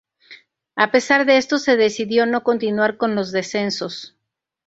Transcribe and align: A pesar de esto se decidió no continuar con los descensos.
A 0.75 0.89
pesar 0.91 1.27
de 1.27 1.37
esto 1.37 1.59
se 1.59 1.77
decidió 1.77 2.25
no 2.25 2.41
continuar 2.41 2.97
con 2.97 3.13
los 3.13 3.31
descensos. 3.31 4.17